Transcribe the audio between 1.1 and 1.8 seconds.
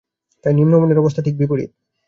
ঠিক বিপরীত।